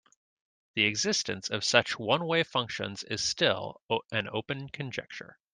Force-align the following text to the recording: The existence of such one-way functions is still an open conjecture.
The 0.73 0.85
existence 0.85 1.51
of 1.51 1.63
such 1.63 1.99
one-way 1.99 2.41
functions 2.41 3.03
is 3.03 3.23
still 3.23 3.81
an 4.11 4.27
open 4.33 4.69
conjecture. 4.69 5.37